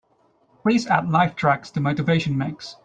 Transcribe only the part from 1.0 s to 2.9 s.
Lifetracks to motivation mix